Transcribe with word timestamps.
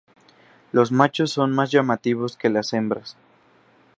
Los 0.71 0.91
machos 0.91 1.31
son 1.31 1.51
más 1.53 1.69
llamativos 1.69 2.35
que 2.35 2.49
las 2.49 2.73
hembras. 2.73 3.15